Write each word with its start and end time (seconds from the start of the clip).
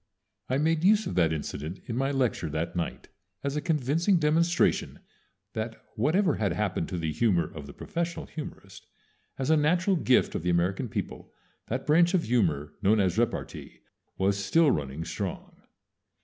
_"I 0.49 0.57
made 0.57 0.83
use 0.83 1.05
of 1.05 1.13
that 1.13 1.31
incident 1.31 1.79
in 1.85 1.95
my 1.95 2.09
lecture 2.09 2.49
that 2.49 2.75
night 2.75 3.09
as 3.43 3.55
a 3.55 3.61
convincing 3.61 4.17
demonstration 4.17 4.97
that 5.53 5.79
whatever 5.95 6.37
had 6.37 6.53
happened 6.53 6.89
to 6.89 6.97
the 6.97 7.11
humor 7.13 7.45
of 7.55 7.67
the 7.67 7.73
professional 7.73 8.25
humorist, 8.25 8.87
as 9.37 9.51
a 9.51 9.55
natural 9.57 9.95
gift 9.95 10.33
of 10.33 10.41
the 10.41 10.49
American 10.49 10.89
people 10.89 11.31
that 11.67 11.85
branch 11.85 12.15
of 12.15 12.23
humor 12.23 12.73
known 12.81 12.99
as 12.99 13.19
repartee 13.19 13.81
was 14.17 14.43
still 14.43 14.71
running 14.71 15.05
strong. 15.05 15.61